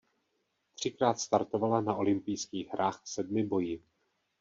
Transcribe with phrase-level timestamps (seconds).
[0.75, 3.83] Třikrát startovala na olympijských hrách v sedmiboji.